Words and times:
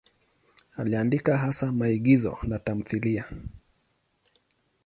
Aliandika 0.77 1.37
hasa 1.37 1.71
maigizo 1.71 2.37
na 2.43 2.59
tamthiliya. 2.59 3.25